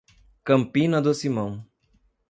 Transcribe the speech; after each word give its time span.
Campina 0.43 0.99
do 0.99 1.13
Simão 1.13 1.63